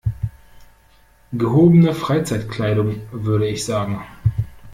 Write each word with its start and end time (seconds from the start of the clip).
Gehobene 1.31 1.93
Freizeitkleidung 1.93 3.01
würde 3.11 3.47
ich 3.47 3.63
sagen. 3.65 4.01